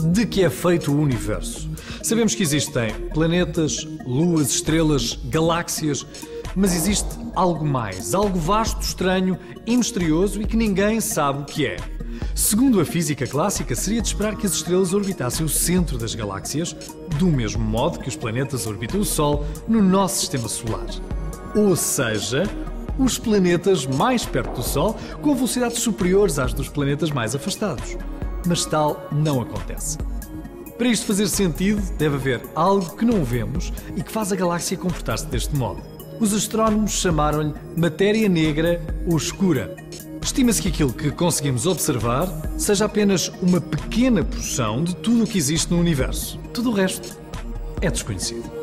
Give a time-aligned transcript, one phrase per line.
[0.00, 1.68] De que é feito o universo?
[2.02, 6.06] Sabemos que existem planetas, luas, estrelas, galáxias,
[6.56, 11.66] mas existe algo mais, algo vasto, estranho e misterioso e que ninguém sabe o que
[11.66, 11.76] é.
[12.34, 16.74] Segundo a física clássica, seria de esperar que as estrelas orbitassem o centro das galáxias,
[17.18, 20.86] do mesmo modo que os planetas orbitam o Sol no nosso sistema solar.
[21.54, 22.44] Ou seja,
[22.98, 27.96] os planetas mais perto do Sol com velocidades superiores às dos planetas mais afastados.
[28.46, 29.98] Mas tal não acontece.
[30.78, 34.78] Para isto fazer sentido, deve haver algo que não vemos e que faz a galáxia
[34.78, 35.82] comportar-se deste modo.
[36.18, 39.76] Os astrónomos chamaram-lhe matéria negra ou escura.
[40.22, 45.38] Estima-se que aquilo que conseguimos observar seja apenas uma pequena porção de tudo o que
[45.38, 46.38] existe no universo.
[46.52, 47.16] Tudo o resto
[47.80, 48.59] é desconhecido.